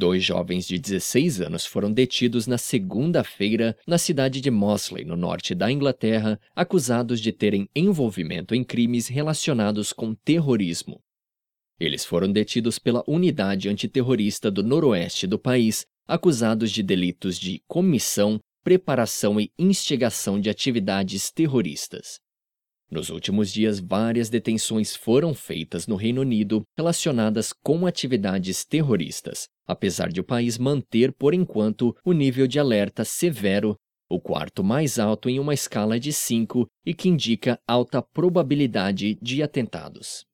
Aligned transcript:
Dois 0.00 0.24
jovens 0.24 0.66
de 0.66 0.78
16 0.78 1.42
anos 1.42 1.66
foram 1.66 1.92
detidos 1.92 2.46
na 2.46 2.56
segunda-feira 2.56 3.76
na 3.86 3.98
cidade 3.98 4.40
de 4.40 4.50
Mosley, 4.50 5.04
no 5.04 5.14
norte 5.14 5.54
da 5.54 5.70
Inglaterra, 5.70 6.40
acusados 6.56 7.20
de 7.20 7.30
terem 7.30 7.68
envolvimento 7.76 8.54
em 8.54 8.64
crimes 8.64 9.08
relacionados 9.08 9.92
com 9.92 10.14
terrorismo. 10.14 11.02
Eles 11.78 12.02
foram 12.02 12.32
detidos 12.32 12.78
pela 12.78 13.04
unidade 13.06 13.68
antiterrorista 13.68 14.50
do 14.50 14.62
noroeste 14.62 15.26
do 15.26 15.38
país, 15.38 15.84
acusados 16.08 16.70
de 16.70 16.82
delitos 16.82 17.38
de 17.38 17.62
comissão, 17.68 18.40
preparação 18.64 19.38
e 19.38 19.52
instigação 19.58 20.40
de 20.40 20.48
atividades 20.48 21.30
terroristas. 21.30 22.18
Nos 22.90 23.08
últimos 23.08 23.52
dias, 23.52 23.78
várias 23.78 24.28
detenções 24.28 24.96
foram 24.96 25.32
feitas 25.32 25.86
no 25.86 25.94
Reino 25.94 26.22
Unido 26.22 26.62
relacionadas 26.76 27.52
com 27.52 27.86
atividades 27.86 28.64
terroristas, 28.64 29.46
apesar 29.64 30.08
de 30.08 30.20
o 30.20 30.24
país 30.24 30.58
manter, 30.58 31.12
por 31.12 31.32
enquanto, 31.32 31.94
o 32.04 32.12
nível 32.12 32.48
de 32.48 32.58
alerta 32.58 33.04
severo, 33.04 33.76
o 34.10 34.20
quarto 34.20 34.64
mais 34.64 34.98
alto 34.98 35.28
em 35.28 35.38
uma 35.38 35.54
escala 35.54 36.00
de 36.00 36.12
5 36.12 36.66
e 36.84 36.92
que 36.92 37.08
indica 37.08 37.60
alta 37.64 38.02
probabilidade 38.02 39.16
de 39.22 39.40
atentados. 39.40 40.24